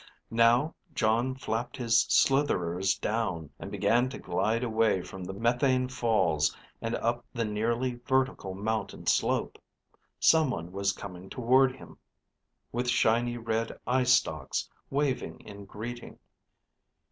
[0.31, 6.57] Now Jon flapped his slitherers down and began to glide away from the methane falls
[6.81, 9.59] and up the nearly vertical mountain slope.
[10.19, 11.99] Someone was coming toward him,
[12.71, 16.17] with shiny red eye stalks waving in greeting.